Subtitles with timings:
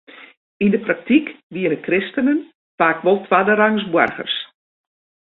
[0.63, 2.39] Yn de praktyk wienen kristenen
[2.77, 4.35] faak wol twadderangs boargers.